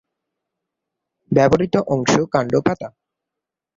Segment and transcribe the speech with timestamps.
[1.31, 2.87] ব্যবহৃত অংশ: কাণ্ড, পাতা।